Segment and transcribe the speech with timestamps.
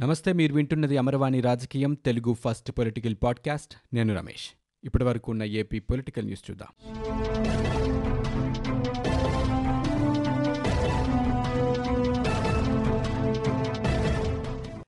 [0.00, 3.74] నమస్తే మీరు వింటున్నది అమరవాణి రాజకీయం తెలుగు ఫస్ట్ పొలిటికల్ పాడ్కాస్ట్.
[3.94, 4.50] నేను రమేష్.
[4.84, 6.68] ఇప్పటి వరకు ఉన్న ఏపీ పొలిటికల్ న్యూస్ చూద్దాం.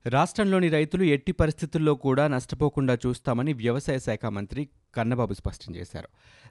[0.07, 6.09] రాష్ట్రంలోని రైతులు ఎట్టి పరిస్థితుల్లో కూడా నష్టపోకుండా చూస్తామని వ్యవసాయ శాఖ మంత్రి కన్నబాబు స్పష్టం చేశారు.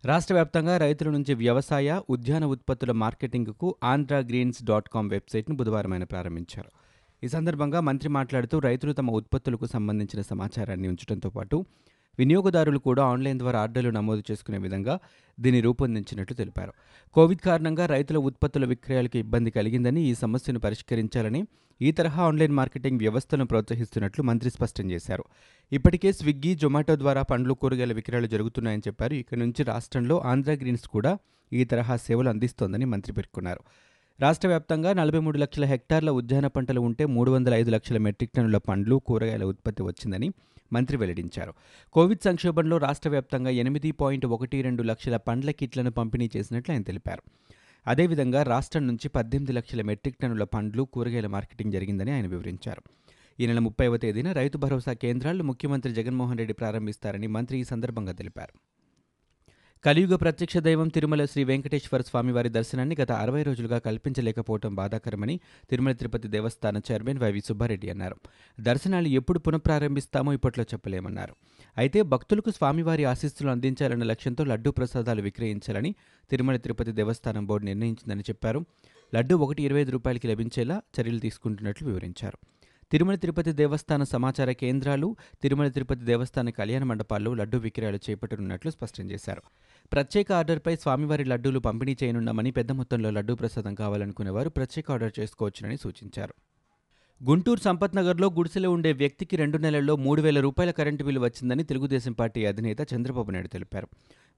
[0.08, 6.04] రాష్ట్ర వ్యాప్తంగా రైతుల నుంచి వ్యవసాయ ఉద్యాన ఉత్పత్తుల మార్కెటింగ్కు ఆంధ్ర గ్రీన్స్ డాట్ కామ్ వెబ్సైట్ను బుధవారం ఆయన
[6.04, 6.72] ప్రారంభించారు.
[7.24, 11.66] ఈ సందర్భంగా మంత్రి మాట్లాడుతూ రైతులు తమ ఉత్పత్తులకు సంబంధించిన సమాచారాన్ని ఉంచడంతో పాటు
[12.20, 15.00] వినియోగదారులు కూడా ఆన్లైన్ ద్వారా ఆర్డర్లు నమోదు చేసుకునే విధంగా
[15.40, 16.74] దీన్ని రూపొందించినట్లు తెలిపారు.
[17.14, 21.42] కోవిడ్ కారణంగా రైతుల ఉత్పత్తుల విక్రయాలకు ఇబ్బంది కలిగిందని ఈ సమస్యను పరిష్కరించాలని
[21.82, 25.24] ఈ తరహా ఆన్లైన్ మార్కెటింగ్ వ్యవస్థను ప్రోత్సహిస్తున్నట్లు మంత్రి స్పష్టం చేశారు.
[25.72, 29.14] ఇప్పటికే స్విగ్గీ జొమాటో ద్వారా పండ్లు కూరగాయల విక్రయాలు జరుగుతున్నాయని చెప్పారు.
[29.14, 31.18] ఇక నుంచి రాష్ట్రంలో ఆంధ్ర గ్రీన్స్ కూడా
[31.54, 33.62] ఈ తరహా సేవలు అందిస్తోందని మంత్రి పేర్కొన్నారు.
[34.22, 38.58] రాష్ట్ర వ్యాప్తంగా నలభై మూడు లక్షల హెక్టార్ల ఉద్యాన పంటలు ఉంటే మూడు వందల ఐదు లక్షల మెట్రిక్ టన్నుల
[38.58, 40.32] పండ్లు కూరగాయల ఉత్పత్తి వచ్చిందని
[40.74, 41.54] మంత్రి వెల్లడించారు.
[41.94, 47.24] కోవిడ్ సంక్షోభంలో రాష్ట్ర వ్యాప్తంగా ఎనిమిది పాయింట్ ఒకటి రెండు లక్షల పండ్ల కిట్లను పంపిణీ చేసినట్లు ఆయన తెలిపారు.
[47.88, 52.82] అదేవిధంగా రాష్ట్రం నుంచి పద్దెనిమిది లక్షల మెట్రిక్ టన్నుల పండ్లు కూరగాయల మార్కెటింగ్ జరిగిందని ఆయన వివరించారు.
[53.40, 58.69] ఈ నెల ముప్పైవ తేదీన రైతు భరోసా కేంద్రాలు ముఖ్యమంత్రి జగన్మోహన్ రెడ్డి ప్రారంభిస్తారని మంత్రి ఈ సందర్భంగా తెలిపారు.
[59.84, 66.28] కలియుగ ప్రత్యక్ష దైవం తిరుమల శ్రీ వెంకటేశ్వర స్వామివారి దర్శనాన్ని గత అరవై రోజులుగా కల్పించలేకపోవడం బాధాకరమని తిరుమల తిరుపతి
[66.28, 68.16] దేవస్థాన చైర్మన్ వైవి సుబ్బారెడ్డి అన్నారు.
[68.62, 71.36] దర్శనాలు ఎప్పుడు పునఃప్రారంభిస్తామో ఇప్పట్లో చెప్పలేమన్నారు.
[71.78, 75.96] అయితే భక్తులకు స్వామివారి ఆశీస్సులు అందించాలన్న లక్ష్యంతో లడ్డూ ప్రసాదాలు విక్రయించాలని
[76.30, 78.66] తిరుమల తిరుపతి దేవస్థానం బోర్డు నిర్ణయించిందని చెప్పారు.
[79.16, 82.38] లడ్డూ ఒకటి ఇరవై ఐదు రూపాయలకి లభించేలా చర్యలు తీసుకుంటున్నట్లు వివరించారు.
[82.92, 89.42] తిరుమల తిరుపతి దేవస్థాన సమాచార కేంద్రాలు తిరుమల తిరుపతి దేవస్థాన కళ్యాణ మండపాల్లో లడ్డూ విక్రయాలు చేపట్టనున్నట్లు స్పష్టం చేశారు.
[89.94, 96.34] ప్రత్యేక ఆర్డర్పై స్వామివారి లడ్డూలు పంపిణీ చేయనున్నామని పెద్ద మొత్తంలో లడ్డూ ప్రసాదం కావాలనుకునేవారు ప్రత్యేక ఆర్డర్ చేసుకోవచ్చునని సూచించారు.
[97.24, 102.46] గుంటూరు సంపత్నగర్లో గుడిసెలో ఉండే వ్యక్తికి రెండు నెలల్లో మూడు వేల రూపాయల కరెంటు బిల్లు వచ్చిందని తెలుగుదేశం పార్టీ
[102.46, 103.88] అధినేత చంద్రబాబు నాయుడు తెలిపారు.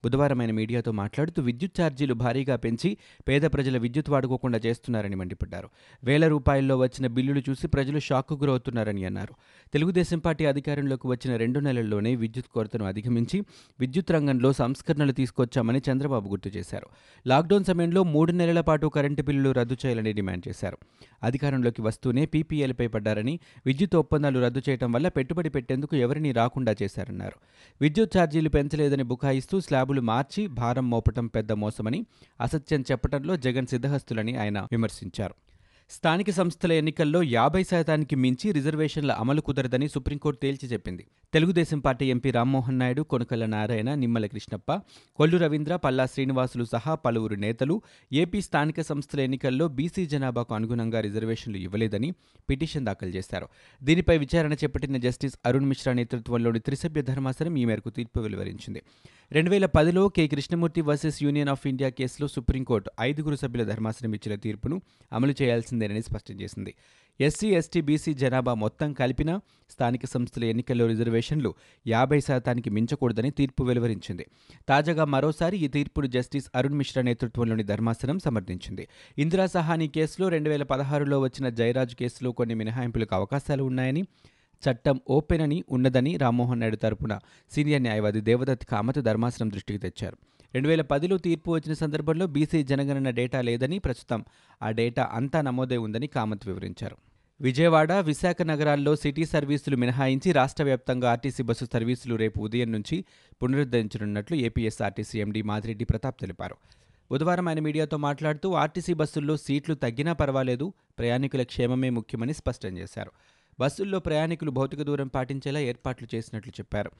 [0.06, 5.70] బుధవారం ఆయన మీడియాతో మాట్లాడుతూ విద్యుత్ ఛార్జీలు భారీగా పెంచి పేద ప్రజల విద్యుత్ వాడుకోకుండా చేస్తున్నారని మండిపడ్డారు.
[6.04, 9.34] వేల రూపాయల్లో వచ్చిన బిల్లులు చూసి ప్రజలు షాక్కు గురవుతున్నారని అన్నారు.
[9.74, 13.44] తెలుగుదేశం పార్టీ అధికారంలోకి వచ్చిన రెండు నెలల్లోనే విద్యుత్ కొరతను అధిగమించి
[13.80, 16.88] విద్యుత్ రంగంలో సంస్కరణలు తీసుకొచ్చామని చంద్రబాబు గుర్తు చేశారు.
[17.28, 20.78] లాక్డౌన్ సమయంలో మూడు నెలల పాటు కరెంటు బిల్లులు రద్దు చేయాలని డిమాండ్ చేశారు.
[21.24, 27.36] అధికారంలోకి వస్తూనే పీపీఎల్పై పడ్డారని విద్యుత్ ఒప్పందాలు రద్దు చేయడం వల్ల పెట్టుబడి పెట్టేందుకు ఎవరినీ రాకుండా చేశారన్నారు.
[27.82, 29.60] విద్యుత్ ఛార్జీలు పెంచలేదని బుకాయిస్తూ
[29.92, 32.06] స్లాబులు మార్చి భారం మోపటం పెద్ద మోసమని
[32.42, 35.36] అసత్యం చెప్పడంలో జగన్ సిద్ధహస్తులని ఆయన విమర్శించారు.
[35.90, 41.08] స్థానిక సంస్థల ఎన్నికల్లో యాభై శాతానికి మించి రిజర్వేషన్ల అమలు కుదరదని సుప్రీంకోర్టు తేల్చి చెప్పింది.
[41.34, 44.76] తెలుగుదేశం పార్టీ ఎంపీ రామ్మోహన్ నాయుడు కొనకల్ల నారాయణ నిమ్మల కృష్ణప్ప
[45.16, 47.82] కొల్లు రవీంద్ర పల్లా శ్రీనివాసులు సహా పలువురు నేతలు
[48.14, 52.12] ఏపీ స్థానిక సంస్థల ఎన్నికల్లో బీసీ జనాభాకు అనుగుణంగా రిజర్వేషన్లు ఇవ్వలేదని
[52.50, 53.48] పిటిషన్ దాఖలు చేశారు.
[53.84, 58.82] దీనిపై విచారణ చేపట్టిన జస్టిస్ అరుణ్ మిశ్రా నేతృత్వంలోని త్రిసభ్య ధర్మాసనం ఈ మేరకు తీర్పు వెలువరించింది.
[59.34, 60.28] రెండు వేల పదిలో K.
[60.28, 64.82] Krishnamurthy versus union of India కేసులో సుప్రీంకోర్టు ఐదుగురు సభ్యుల ధర్మాసనం ఇచ్చిన తీర్పును
[65.14, 66.76] అమలు చేయాల్సిందేనని స్పష్టం చేసింది.
[67.22, 69.40] ఎస్సీ ఎస్టీ బీసీ జనాభా మొత్తం కలిపిన
[69.70, 71.56] స్థానిక సంస్థల ఎన్నికల్లో రిజర్వేషన్లు
[71.88, 74.26] యాభై శాతానికి మించకూడదని తీర్పు వెలువరించింది.
[74.70, 78.88] తాజాగా మరోసారి ఈ తీర్పును జస్టిస్ అరుణ్ మిశ్రా నేతృత్వంలోని ధర్మాసనం సమర్థించింది.
[79.18, 84.04] ఇందిరా సహాని కేసులో రెండు వేల పదహారులో వచ్చిన జయరాజ్ కేసులో కొన్ని మినహాయింపులకు అవకాశాలు ఉన్నాయని
[84.70, 87.20] చట్టం ఓపెన్ అని ఉన్నదని రామ్మోహన్ నాయుడు తరపున
[87.52, 90.18] సీనియర్ న్యాయవాది దేవదత్ కామత్ ధర్మాసనం దృష్టికి తెచ్చారు.
[90.54, 94.26] రెండు వేల పదిలో తీర్పు వచ్చిన సందర్భంలో బీసీ జనగణన డేటా లేదని ప్రస్తుతం
[94.64, 96.98] ఆ డేటా అంతా నమోదై ఉందని కామత్ వివరించారు.
[97.42, 103.06] విజయవాడ విశాఖ నగరాల్లో సిటీ సర్వీసులు మినహాయించి రాష్ట్ర వ్యాప్తంగా ఆర్టీసీ బస్సు సర్వీసులు రేపు ఉదయం నుంచి
[103.44, 106.56] పునరుద్ధరించనున్నట్లు ఏపీఎస్ఆర్టీసీ ఎండీ మాదిరెడ్డి ప్రతాప్ తెలిపారు.
[107.12, 113.12] బుధవారం ఆయన మీడియాతో మాట్లాడుతూ ఆర్టీసీ బస్సుల్లో సీట్లు తగ్గినా పర్వాలేదు ప్రయాణికుల క్షేమమే ముఖ్యమని స్పష్టం చేశారు.
[113.62, 116.92] బస్సుల్లో ప్రయాణికులు భౌతిక దూరం పాటించేలా ఏర్పాట్లు చేసినట్లు చెప్పారు.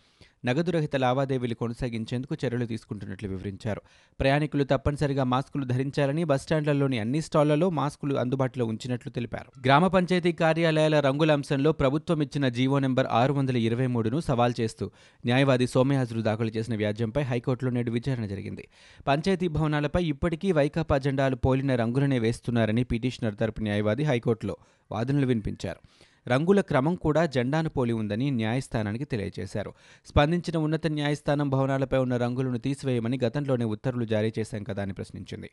[0.46, 3.82] నగదు రహిత లావాదేవీలు కొనసాగించేందుకు చర్యలు తీసుకుంటున్నట్లు వివరించారు.
[4.20, 9.62] ప్రయాణికులు తప్పనిసరిగా మాస్కులు ధరించాలని బస్టాండ్లలోని అన్ని స్టాళ్ళలో మాస్కులు అందుబాటులో ఉంచినట్లు తెలిపారు.
[9.66, 14.92] గ్రామ పంచాయతీ కార్యాలయాల రంగుల అంశంలో ప్రభుత్వం ఇచ్చిన జీవో నెంబర్ ఆరు వందల ఇరవై మూడును సవాల్ చేస్తూ
[15.26, 18.68] న్యాయవాది సోమయాజులు దాఖలు చేసిన వ్యాజ్యంపై హైకోర్టులో నేడు విచారణ జరిగింది.
[19.08, 24.58] పంచాయతీ భవనాలపై ఇప్పటికీ వైకాపా జెండాలు పోలిన రంగులనే వేస్తున్నారని పిటిషనర్ తరపు న్యాయవాది హైకోర్టులో
[24.92, 25.80] వాదనలు వినిపించారు.
[26.28, 29.74] రంగుల క్రమం కూడా జెండాను పోలి ఉందని న్యాయస్థానానికి తెలియజేశారు.
[30.06, 35.50] స్పందించిన ఉన్నత న్యాయస్థానం భవనాలపై ఉన్న రంగులను తీసివేయమని గతంలోనే ఉత్తర్వులు జారీ చేశాం కదా అని ప్రశ్నించింది.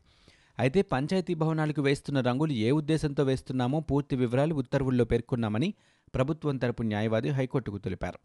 [0.59, 5.75] అయితే పంచాయతీ భవనాలకు వేస్తున్న రంగులు ఏ ఉద్దేశంతో వేస్తున్నామో పూర్తి వివరాలు ఉత్తర్వుల్లో పేర్కొన్నామని
[6.15, 8.19] ప్రభుత్వం తరపు న్యాయవాది హైకోర్టుకు తెలిపారు.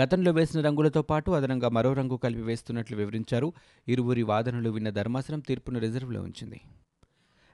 [0.00, 3.52] గతంలో వేసిన రంగులతో పాటు అదనంగా మరో రంగు కలిపి వేస్తున్నట్లు వివరించారు.
[3.88, 6.60] ఇరువురి వాదనలు విన్న ధర్మాసనం తీర్పును రిజర్వ్లో ఉంచింది.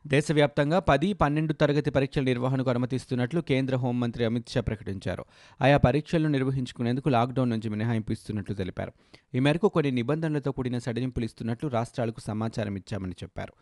[0.06, 5.24] దేశవ్యాప్తంగా పది పన్నెండు తరగతి పరీక్షల నిర్వహణకు అనుమతిస్తున్నట్లు కేంద్ర హోంమంత్రి అమిత్ షా ప్రకటించారు.
[5.62, 8.92] ఆయా పరీక్షలను నిర్వహించుకునేందుకు లాక్డౌన్ నుంచి మినహాయింపు ఇస్తున్నట్లు తెలిపారు.
[9.34, 13.52] ఈ మేరకు కొన్ని నిబంధనలతో కూడిన సడలింపులు ఇస్తున్నట్లు రాష్ట్రాలకు సమాచారం ఇచ్చామని చెప్పారు.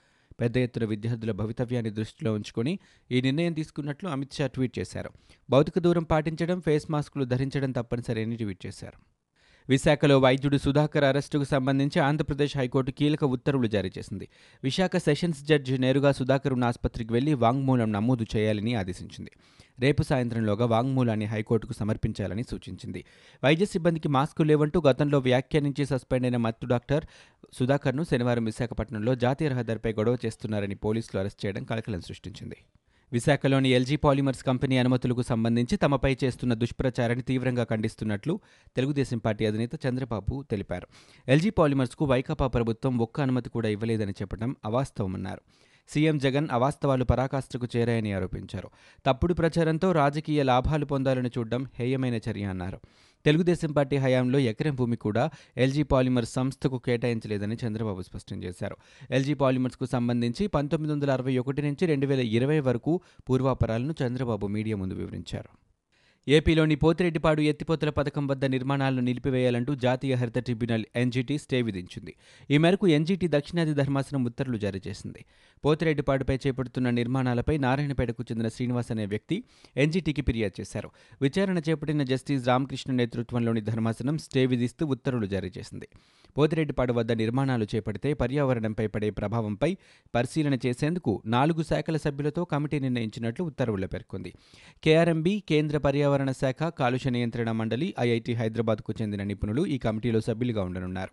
[0.40, 2.78] పెద్ద ఎత్తున విద్యార్థుల భవితవ్యాన్ని దృష్టిలో ఉంచుకొని
[3.10, 5.10] ఈ నిర్ణయం తీసుకున్నట్లు అమిత్ షా ట్వీట్ చేశారు.
[5.50, 9.11] భౌతిక దూరం పాటించడం ఫేస్ మాస్కులు ధరించడం తప్పనిసరి అని ట్వీట్ చేశారు.
[9.68, 14.28] విశాఖలో వైద్యుడు సుధాకర్ అరెస్టుకు సంబంధించి ఆంధ్రప్రదేశ్ హైకోర్టు కీలక ఉత్తర్వులు జారీ చేసింది.
[14.64, 19.30] విశాఖ సెషన్స్ జడ్జి నేరుగా సుధాకర్ ఉన్న ఆసుపత్రికి వెళ్ళి వాంగ్మూలం నమోదు చేయాలని ఆదేశించింది.
[19.80, 23.04] రేపు సాయంత్రంలోగా వాంగ్మూలాన్ని హైకోర్టుకు సమర్పించాలని సూచించింది.
[23.44, 27.04] వైద్య సిబ్బందికి మాస్కు లేవంటూ గతంలో వ్యాఖ్యానించి సస్పెండ్ అయిన మత్తు డాక్టర్
[27.52, 32.56] సుధాకర్ను శనివారం విశాఖపట్నంలో జాతీయ రహదారిపై గొడవ చేస్తున్నారని పోలీసులు అరెస్ట్ చేయడం కలకలం సృష్టించింది.
[33.12, 38.40] విశాఖలోని ఎల్జీ పాలిమర్స్ కంపెనీ అనుమతులకు సంబంధించి తమపై చేస్తున్న దుష్ప్రచారాన్ని తీవ్రంగా ఖండిస్తున్నట్లు
[38.76, 40.86] తెలుగుదేశం పార్టీ అధినేత చంద్రబాబు తెలిపారు.
[41.28, 45.40] ఎల్జీ పాలిమర్స్కు వైకాపా ప్రభుత్వం ఒక్క అనుమతి కూడా ఇవ్వలేదని చెప్పడం అవాస్తవమన్నారు.
[45.88, 48.70] సీఎం జగన్ అవాస్తవాలు పరాకాష్ఠకు చేరాయని ఆరోపించారు.
[49.06, 52.80] తప్పుడు ప్రచారంతో రాజకీయ లాభాలు పొందాలని చూడడం హేయమైన చర్య అన్నారు.
[53.24, 55.24] తెలుగుదేశం పార్టీ హయాంలో ఎకరం భూమి కూడా
[55.56, 58.76] ఎల్జీ పాలిమర్స్ సంస్థకు కేటాయించలేదని చంద్రబాబు స్పష్టం చేశారు.
[59.10, 62.94] ఎల్జీ పాలిమర్స్కు సంబంధించి పంతొమ్మిది వందల అరవై ఒకటి నుంచి రెండు వేల ఇరవై వరకు
[63.28, 65.71] పూర్వాపరాలను చంద్రబాబు మీడియా ముందు వివరించారు.
[66.28, 72.14] ఏపీలోని పోతిరెడ్డిపాడు ఎత్తిపోతల పథకం వద్ద నిర్మాణాలను నిలిపివేయాలంటూ జాతీయ హరిత ట్రిబ్యునల్ ఎన్జీటీ స్టే విధించింది.
[72.50, 75.24] ఈ మేరకు ఎన్జీటీ దక్షిణాది ధర్మాసనం ఉత్తర్వులు జారీ చేసింది.
[75.64, 79.44] పోతిరెడ్డిపాడుపై చేపడుతున్న నిర్మాణాలపై నారాయణపేటకు చెందిన శ్రీనివాస్ అనే వ్యక్తి
[79.76, 80.90] ఎన్జీటీకి ఫిర్యాదు చేశారు.
[81.22, 85.88] విచారణ చేపట్టిన జస్టిస్ రామకృష్ణ నేతృత్వంలోని ధర్మాసనం స్టే విధిస్తూ ఉత్తర్వులు జారీ చేసింది.
[86.38, 89.76] పోతిరెడ్డిపాడు వద్ద నిర్మాణాలు చేపడితే పర్యావరణంపై పడే ప్రభావంపై
[90.14, 94.32] పరిశీలన చేసేందుకు నాలుగు శాఖల సభ్యులతో కమిటీ నిర్ణయించినట్లు ఉత్తర్వుల్లో పేర్కొంది.
[94.84, 101.10] కేఆర్ఎంబీ కేంద్ర పర్యావరణ శాఖ కాలుష్య నియంత్రణ మండలి ఐఐటి హైదరాబాద్కు చెందిన నిపుణులు ఈ కమిటీలో సభ్యులుగా ఉండనున్నారు.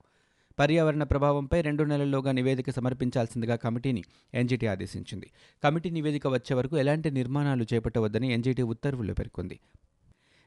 [0.59, 4.03] పర్యావరణ ప్రభావంపై రెండు నెలల్లోగా నివేదిక సమర్పించాల్సిందిగా కమిటీని
[4.33, 5.31] ఎన్జీటీ ఆదేశించింది.
[5.63, 9.59] కమిటీ నివేదిక వచ్చే వరకు ఎలాంటి నిర్మాణాలు చేపట్టవద్దని ఎన్జీటీ ఉత్తర్వుల్లో పేర్కొంది.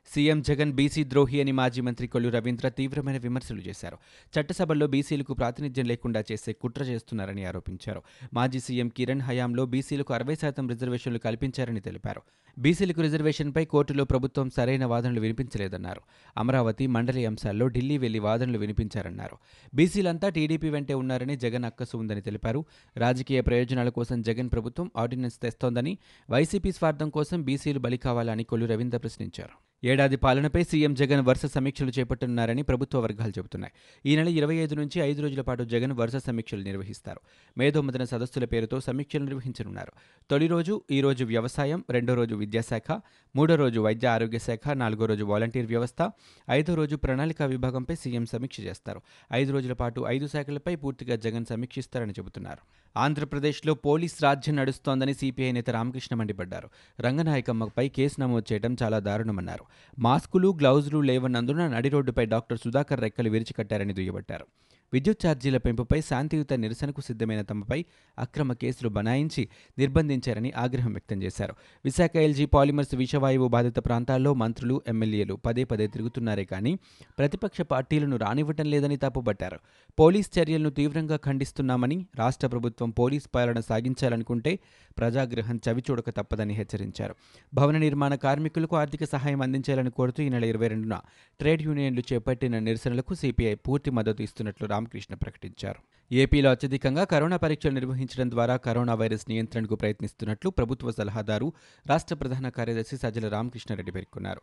[0.07, 3.99] సీఎం జగన్ బీసీ ద్రోహి అని మాజీ మంత్రి కొల్లు రవీంద్ర తీవ్రమైన విమర్శలు చేశారు.
[4.35, 8.03] చట్టసభల్లో బీసీలకు ప్రాతినిధ్యం లేకుండా చేసే కుట్ర చేస్తున్నారని ఆరోపించారు.
[8.35, 12.23] మాజీ సీఎం కిరణ్ హయాంలో బీసీలకు అరవై శాతం రిజర్వేషన్లు కల్పించారని తెలిపారు.
[12.59, 16.01] బీసీలకు రిజర్వేషన్పై కోర్టులో ప్రభుత్వం సరైన వాదనలు వినిపించలేదన్నారు.
[16.37, 19.37] అమరావతి మండలి అంశాల్లో ఢిల్లీ వెళ్ళి వాదనలు వినిపించారన్నారు.
[19.75, 22.65] బీసీలంతా టీడీపీ వెంటే ఉన్నారని జగన్ అక్కసు ఉందని తెలిపారు.
[22.97, 25.99] రాజకీయ ప్రయోజనాల కోసం జగన్ ప్రభుత్వం ఆర్డినెన్స్ తెస్తోందని
[26.31, 29.72] వైసీపీ స్వార్థం కోసం బీసీలు బలి కావాలని కొల్లు రవీంద్ర ప్రశ్నించారు.
[29.85, 33.73] ఏడాది పాలనపై సీఎం జగన్ వరుస సమీక్షలు చేపట్టనున్నారని ప్రభుత్వ వర్గాలు చెబుతున్నాయి.
[34.07, 37.21] ఈ నెల ఇరవై ఐదు నుంచి ఐదు రోజుల పాటు జగన్ వరుస సమీక్షలు నిర్వహిస్తారు.
[37.59, 39.93] మేధోమదన సదస్సుల పేరుతో సమీక్షలు నిర్వహించనున్నారు.
[40.31, 43.01] తొలి రోజు ఈ రోజు వ్యవసాయం రెండో రోజు విద్యాశాఖ
[43.37, 46.11] మూడో రోజు వైద్య ఆరోగ్య శాఖ నాలుగో రోజు వాలంటీర్ వ్యవస్థ
[46.51, 49.03] ఐదో రోజు ప్రణాళిక విభాగంపై సీఎం సమీక్ష చేస్తారు.
[49.33, 52.59] ఐదు రోజుల పాటు ఐదు శాఖలపై పూర్తిగా జగన్ సమీక్షిస్తారని చెబుతున్నారు.
[52.97, 56.71] ఆంధ్రప్రదేశ్లో పోలీస్ రాజ్యం నడుస్తోందని సిపిఐ నేత రామకృష్ణ మండిపడ్డారు.
[57.01, 59.72] రంగనాయకమ్మపై కేసు నమోదు చేయడం చాలా దారుణమన్నారు.
[59.99, 64.47] మాస్కులు గ్లౌజులు లేవన్నందున నడి రోడ్డుపై డాక్టర్ సుధాకర్ రెక్కలు విరిచికట్టారని దుయ్యబట్టారు.
[64.93, 67.85] విద్యుత్ ఛార్జీల పెంపుపై శాంతియుత నిరసనకు సిద్ధమైన తమపై
[68.19, 69.49] అక్రమ కేసులు బనాయించి
[69.79, 71.55] నిర్బంధించారని ఆగ్రహం వ్యక్తం చేశారు.
[71.85, 76.79] విశాఖ ఎల్జీ పాలిమర్స్ విషవాయువు బాధిత ప్రాంతాల్లో మంత్రులు ఎమ్మెల్యేలు పదే పదే తిరుగుతున్నారే కానీ
[77.19, 79.59] ప్రతిపక్ష పార్టీలను రానివ్వటం లేదని తప్పుబట్టారు
[79.99, 84.59] పోలీస్ చర్యలను తీవ్రంగా ఖండిస్తున్నామని రాష్ట్ర ప్రభుత్వం పోలీస్ పాలన సాగించాలనుకుంటే
[84.99, 87.15] ప్రజాగ్రహం చవిచూడక తప్పదని హెచ్చరించారు.
[87.55, 91.01] భవన నిర్మాణ కార్మికులకు ఆర్థిక సహాయం అందించాలని కోరుతూ ఈ నెల ఇరవై రెండున
[91.41, 95.81] ట్రేడ్ యూనియన్లు చేపట్టిన నిరసనలకు సిపిఐ పూర్తి మద్దతు ఇస్తున్నట్లు రామకృష్ణ ప్రకటించారు.
[96.15, 101.53] ఏపీలో అత్యధికంగా కరోనా పరీక్షలు నిర్వహించడం ద్వారా కరోనా వైరస్ నియంత్రణకు ప్రయత్నిస్తున్నట్లు ప్రభుత్వ సలహాదారు
[101.87, 104.41] రాష్ట్ర ప్రధాన కార్యదర్శి సజ్జల రామకృష్ణారెడ్డి పేర్కొన్నారు.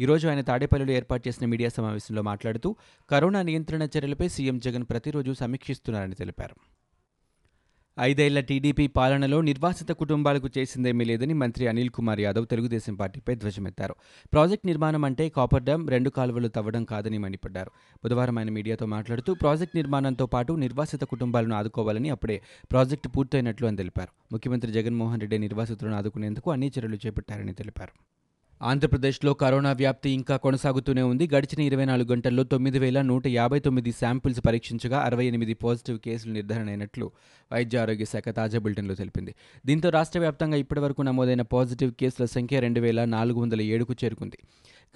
[0.00, 2.76] ఈరోజు ఆయన తాడేపల్లిలో ఏర్పాటు చేసిన మీడియా సమావేశంలో మాట్లాడుతూ
[3.10, 6.75] కరోనా నియంత్రణ చర్యలపై సీఎం జగన్ ప్రతిరోజు సమీక్షిస్తున్నారని తెలిపారు.
[7.98, 13.94] ఐదేళ్ళ టీడీపీ పాలనలో నిర్వాసిత కుటుంబాలకు చేసిందేమీ లేదని మంత్రి అనిల్ కుమార్ యాదవ్ తెలుగుదేశం పార్టీపై ధ్వజమెత్తారు.
[14.32, 17.70] ప్రాజెక్ట్ నిర్మాణం అంటే కాపర్ డ్యాం రెండు కాలువలు తవ్వడం కాదని మండిపడ్డారు.
[18.04, 24.12] బుధవారం ఆయన మీడియాతో మాట్లాడుతూ ప్రాజెక్ట్ నిర్మాణంతో పాటు నిర్వాసిత కుటుంబాలను ఆదుకోవాలని అప్పుడే ప్రాజెక్టు పూర్తయినట్లు అని తెలిపారు.
[24.32, 28.15] ముఖ్యమంత్రి జగన్మోహన్ రెడ్డి నిర్వాసితులను ఆదుకునేందుకు అన్ని చర్యలు చేపట్టారని తెలిపారు.
[28.62, 31.28] ఆంధ్రప్రదేశ్లో కరోనా వ్యాప్తి ఇంకా కొనసాగుతూనే ఉంది.
[31.34, 36.32] గడిచిన ఇరవై నాలుగు గంటల్లో తొమ్మిది వేల నూట యాభై తొమ్మిది శాంపిల్స్ పరీక్షించగా అరవై ఎనిమిది పాజిటివ్ కేసులు
[36.32, 37.10] నిర్ధారణ అయినట్లు
[37.52, 39.34] వైద్య ఆరోగ్య శాఖ తాజా బులెటిన్లో తెలిపింది.
[39.66, 44.38] దీంతో రాష్ట్ర వ్యాప్తంగా ఇప్పటివరకు నమోదైన పాజిటివ్ కేసుల సంఖ్య రెండు వేల నాలుగు వందల ఏడుకు చేరుకుంది.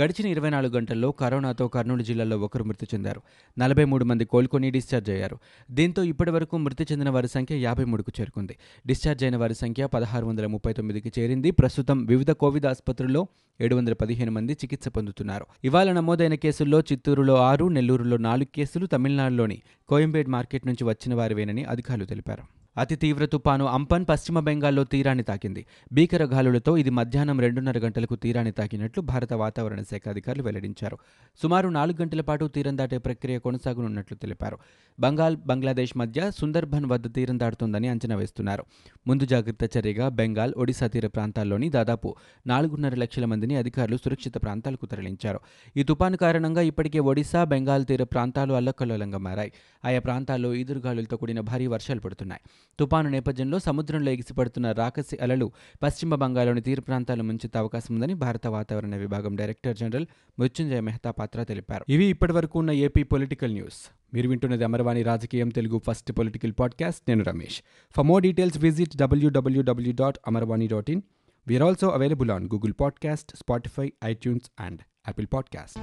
[0.03, 3.23] గడిచిన ఇరవై నాలుగు గంటల్లో కరోనాతో కర్నూలు జిల్లాలో ఒకరు మృతి చెందారు.
[3.59, 5.39] నలభై మూడు మంది కోలుకొని డిశ్చార్జ్ అయ్యారు.
[5.71, 8.57] దీంతో ఇప్పటివరకు మృతి చెందిన వారి సంఖ్య యాభై మూడుకు చేరుకుంది.
[8.87, 11.51] డిశ్చార్జ్ అయిన వారి సంఖ్య పదహారు వందల ముప్పై తొమ్మిదికి చేరింది.
[11.51, 13.27] ప్రస్తుతం వివిధ కోవిడ్ ఆసుపత్రుల్లో
[13.61, 15.47] ఏడు వందల పదిహేను మంది చికిత్స పొందుతున్నారు.
[15.65, 22.05] ఇవాళ నమోదైన కేసుల్లో చిత్తూరులో ఆరు నెల్లూరులో నాలుగు కేసులు తమిళనాడులోని కోయంబేడ్ మార్కెట్ నుంచి వచ్చిన వారివేనని అధికారులు
[22.05, 22.60] తెలిపారు.
[22.77, 25.67] అతి తీవ్ర తుపాను అంపన్ పశ్చిమ బెంగాల్లో తీరాన్ని తాకింది.
[25.93, 30.99] భీకర గాలులతో ఇది మధ్యాహ్నం రెండున్నర గంటలకు తీరాన్ని తాకినట్లు భారత వాతావరణ శాఖ అధికారులు వెల్లడించారు.
[31.43, 34.59] సుమారు నాలుగు గంటల పాటు తీరం దాటే ప్రక్రియ కొనసాగనున్నట్లు తెలిపారు.
[35.00, 38.65] బంగాల్ బంగ్లాదేశ్ మధ్య సుందర్బన్ వద్ద తీరం దాటుతుందని అంచనా వేస్తున్నారు.
[39.07, 42.15] ముందు జాగ్రత్త చర్యగా బెంగాల్ ఒడిశా తీర ప్రాంతాల్లోని దాదాపు
[42.47, 45.41] నాలుగున్నర లక్షల మందిని అధికారులు సురక్షిత ప్రాంతాలకు తరలించారు.
[45.77, 49.53] ఈ తుపాను కారణంగా ఇప్పటికే ఒడిశా బెంగాల్ తీర ప్రాంతాలు అల్లకల్లోలంగా మారాయి.
[49.85, 52.41] ఆయా ప్రాంతాల్లో ఈదురుగాలులతో కూడిన భారీ వర్షాలు పడుతున్నాయి.
[52.81, 58.97] తుపాను నేపథ్యంలో సముద్రంలో ఎగిసిపడుతున్న రాకసి అలలు పశ్చిమ బంగాల్లోని తీర ప్రాంతాలు ముంచెత్తే అవకాశం ఉందని భారత వాతావరణ
[58.97, 60.07] విభాగం డైరెక్టర్ జనరల్
[60.39, 61.85] మృత్యుంజయ మెహతా పాత్ర తెలిపారు.
[61.89, 63.91] ఇవి ఇప్పటివరకు ఉన్న ఏపీ పొలిటికల్ న్యూస్.
[64.15, 67.03] మీరు వింటున్నది అమరవాణి రాజకీయం తెలుగు ఫస్ట్ పొలిటికల్ పాడ్కాస్ట్.
[67.09, 67.63] నేను Ramesh.
[67.97, 71.03] For more details visit WWW dot Amarvani dot in
[71.49, 75.79] we are also available on Google podcast Spotify iTunes and Apple podcast